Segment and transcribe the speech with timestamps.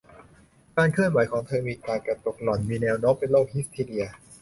[0.77, 4.05] การเคลื่อนไหวของเธอมีการกระตุก หล่อนมีแนวโน้มเป็นโรคฮิสทีเรีย